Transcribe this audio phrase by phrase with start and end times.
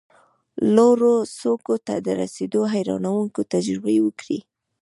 [0.75, 4.39] لوړو څوکو ته د رسېدو حیرانوونکې تجربې وکړې،